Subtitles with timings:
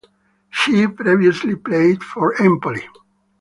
[0.49, 2.87] She previously played for Empoli.